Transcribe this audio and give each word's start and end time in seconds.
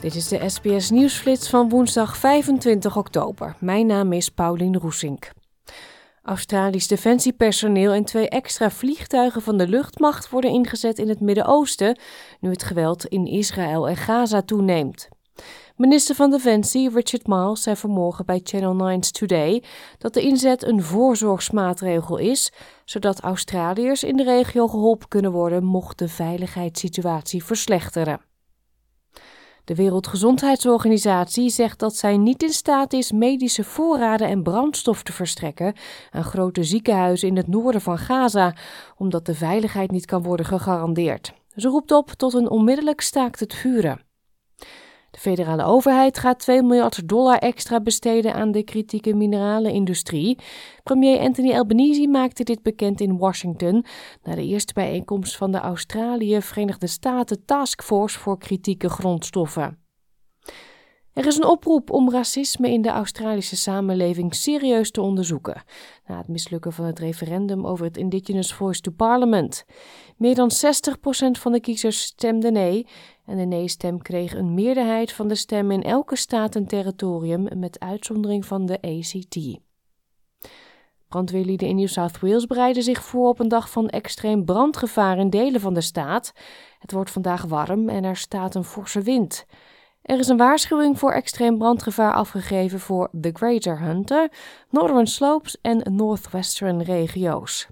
Dit 0.00 0.14
is 0.14 0.28
de 0.28 0.48
SBS 0.48 0.90
Nieuwsflits 0.90 1.48
van 1.48 1.68
woensdag 1.68 2.16
25 2.16 2.96
oktober. 2.96 3.56
Mijn 3.60 3.86
naam 3.86 4.12
is 4.12 4.28
Paulien 4.28 4.78
Roesink. 4.78 5.30
Australisch 6.22 6.86
defensiepersoneel 6.86 7.92
en 7.92 8.04
twee 8.04 8.28
extra 8.28 8.70
vliegtuigen 8.70 9.42
van 9.42 9.56
de 9.56 9.68
luchtmacht 9.68 10.30
worden 10.30 10.50
ingezet 10.50 10.98
in 10.98 11.08
het 11.08 11.20
Midden-Oosten, 11.20 11.98
nu 12.40 12.50
het 12.50 12.62
geweld 12.62 13.06
in 13.06 13.26
Israël 13.26 13.88
en 13.88 13.96
Gaza 13.96 14.42
toeneemt. 14.42 15.08
Minister 15.76 16.14
van 16.14 16.30
Defensie 16.30 16.90
Richard 16.90 17.26
Miles 17.26 17.62
zei 17.62 17.76
vanmorgen 17.76 18.26
bij 18.26 18.40
Channel 18.42 18.98
9's 18.98 19.10
Today 19.10 19.62
dat 19.98 20.14
de 20.14 20.22
inzet 20.22 20.64
een 20.64 20.82
voorzorgsmaatregel 20.82 22.16
is, 22.16 22.52
zodat 22.84 23.20
Australiërs 23.20 24.02
in 24.02 24.16
de 24.16 24.24
regio 24.24 24.68
geholpen 24.68 25.08
kunnen 25.08 25.32
worden 25.32 25.64
mocht 25.64 25.98
de 25.98 26.08
veiligheidssituatie 26.08 27.44
verslechteren. 27.44 28.27
De 29.68 29.74
Wereldgezondheidsorganisatie 29.74 31.50
zegt 31.50 31.78
dat 31.78 31.96
zij 31.96 32.16
niet 32.16 32.42
in 32.42 32.52
staat 32.52 32.92
is 32.92 33.12
medische 33.12 33.64
voorraden 33.64 34.28
en 34.28 34.42
brandstof 34.42 35.02
te 35.02 35.12
verstrekken 35.12 35.74
aan 36.10 36.24
grote 36.24 36.64
ziekenhuizen 36.64 37.28
in 37.28 37.36
het 37.36 37.46
noorden 37.46 37.80
van 37.80 37.98
Gaza, 37.98 38.54
omdat 38.96 39.26
de 39.26 39.34
veiligheid 39.34 39.90
niet 39.90 40.06
kan 40.06 40.22
worden 40.22 40.46
gegarandeerd. 40.46 41.32
Ze 41.56 41.68
roept 41.68 41.92
op 41.92 42.10
tot 42.10 42.34
een 42.34 42.50
onmiddellijk 42.50 43.00
staakt 43.00 43.40
het 43.40 43.54
vuren. 43.54 44.07
De 45.18 45.24
federale 45.24 45.64
overheid 45.64 46.18
gaat 46.18 46.38
2 46.38 46.62
miljard 46.62 47.08
dollar 47.08 47.38
extra 47.38 47.80
besteden 47.80 48.34
aan 48.34 48.52
de 48.52 48.62
kritieke 48.62 49.14
mineralenindustrie. 49.14 50.38
Premier 50.82 51.18
Anthony 51.18 51.52
Albanese 51.52 52.08
maakte 52.08 52.44
dit 52.44 52.62
bekend 52.62 53.00
in 53.00 53.18
Washington 53.18 53.84
na 54.22 54.34
de 54.34 54.44
eerste 54.44 54.72
bijeenkomst 54.72 55.36
van 55.36 55.52
de 55.52 55.58
Australië-Verenigde 55.58 56.86
Staten 56.86 57.44
Taskforce 57.44 58.18
voor 58.18 58.38
kritieke 58.38 58.88
grondstoffen. 58.88 59.87
Er 61.18 61.26
is 61.26 61.36
een 61.36 61.46
oproep 61.46 61.90
om 61.90 62.10
racisme 62.10 62.70
in 62.70 62.82
de 62.82 62.88
Australische 62.88 63.56
samenleving 63.56 64.34
serieus 64.34 64.90
te 64.90 65.00
onderzoeken. 65.00 65.62
Na 66.06 66.16
het 66.16 66.28
mislukken 66.28 66.72
van 66.72 66.84
het 66.84 66.98
referendum 66.98 67.66
over 67.66 67.84
het 67.84 67.96
Indigenous 67.96 68.54
Voice 68.54 68.80
to 68.80 68.90
Parliament. 68.90 69.64
Meer 70.16 70.34
dan 70.34 70.50
60% 70.50 71.30
van 71.30 71.52
de 71.52 71.60
kiezers 71.60 72.00
stemde 72.00 72.50
nee. 72.50 72.86
En 73.26 73.36
de 73.36 73.44
nee-stem 73.44 74.02
kreeg 74.02 74.34
een 74.34 74.54
meerderheid 74.54 75.12
van 75.12 75.28
de 75.28 75.34
stemmen 75.34 75.76
in 75.76 75.90
elke 75.90 76.16
staat 76.16 76.56
en 76.56 76.66
territorium, 76.66 77.48
met 77.58 77.80
uitzondering 77.80 78.46
van 78.46 78.66
de 78.66 78.80
ACT. 78.80 79.58
Brandweerlieden 81.08 81.68
in 81.68 81.76
New 81.76 81.88
South 81.88 82.20
Wales 82.20 82.46
bereiden 82.46 82.82
zich 82.82 83.04
voor 83.04 83.28
op 83.28 83.40
een 83.40 83.48
dag 83.48 83.70
van 83.70 83.88
extreem 83.88 84.44
brandgevaar 84.44 85.18
in 85.18 85.30
delen 85.30 85.60
van 85.60 85.74
de 85.74 85.80
staat. 85.80 86.32
Het 86.78 86.92
wordt 86.92 87.10
vandaag 87.10 87.44
warm 87.44 87.88
en 87.88 88.04
er 88.04 88.16
staat 88.16 88.54
een 88.54 88.64
forse 88.64 89.02
wind. 89.02 89.46
Er 90.08 90.18
is 90.18 90.28
een 90.28 90.36
waarschuwing 90.36 90.98
voor 90.98 91.12
extreem 91.12 91.58
brandgevaar 91.58 92.12
afgegeven 92.12 92.80
voor 92.80 93.10
the 93.20 93.30
Greater 93.32 93.80
Hunter, 93.80 94.30
Northern 94.70 95.06
Slopes 95.06 95.60
en 95.60 95.94
Northwestern 95.96 96.82
regio's. 96.82 97.66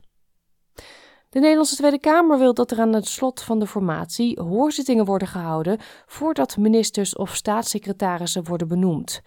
De 1.29 1.41
Nederlandse 1.41 1.77
Tweede 1.77 1.99
Kamer 1.99 2.39
wil 2.39 2.55
dat 2.55 2.71
er 2.71 2.81
aan 2.81 2.93
het 2.93 3.07
slot 3.07 3.43
van 3.43 3.59
de 3.59 3.67
formatie 3.67 4.41
hoorzittingen 4.41 5.05
worden 5.05 5.29
gehouden 5.29 5.79
voordat 6.07 6.57
ministers 6.57 7.17
of 7.17 7.35
staatssecretarissen 7.35 8.45
worden 8.45 8.69
benoemd. 8.69 9.21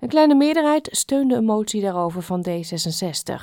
Een 0.00 0.08
kleine 0.08 0.34
meerderheid 0.34 0.88
steunde 0.90 1.34
een 1.34 1.44
motie 1.44 1.80
daarover 1.80 2.22
van 2.22 2.46
D66. 2.48 3.34